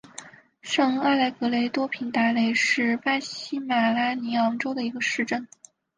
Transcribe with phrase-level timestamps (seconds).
[0.63, 5.47] 上阿莱格雷多平达雷是巴西马拉尼昂州的一个市镇。